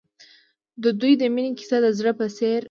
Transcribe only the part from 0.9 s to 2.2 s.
دوی د مینې کیسه د زړه